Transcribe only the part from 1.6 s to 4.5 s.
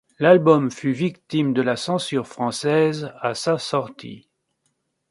la censure française à sa sortie.